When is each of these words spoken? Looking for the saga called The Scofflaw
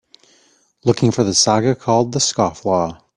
Looking 0.83 1.11
for 1.11 1.23
the 1.23 1.35
saga 1.35 1.75
called 1.75 2.11
The 2.13 2.17
Scofflaw 2.17 3.03